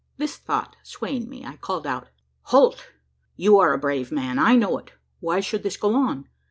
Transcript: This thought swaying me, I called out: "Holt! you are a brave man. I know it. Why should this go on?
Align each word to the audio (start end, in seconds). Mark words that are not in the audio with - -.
This 0.17 0.35
thought 0.35 0.77
swaying 0.81 1.29
me, 1.29 1.45
I 1.45 1.57
called 1.57 1.85
out: 1.85 2.07
"Holt! 2.45 2.87
you 3.35 3.59
are 3.59 3.71
a 3.71 3.77
brave 3.77 4.11
man. 4.11 4.39
I 4.39 4.55
know 4.55 4.79
it. 4.79 4.93
Why 5.19 5.41
should 5.41 5.61
this 5.61 5.77
go 5.77 5.93
on? 5.93 6.27